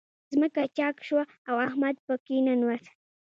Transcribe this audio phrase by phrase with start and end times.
[0.31, 2.85] ځمکه چاک شوه، او احمد په کې ننوت.